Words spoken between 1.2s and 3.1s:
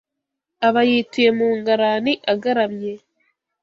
mu ngarani agaramye.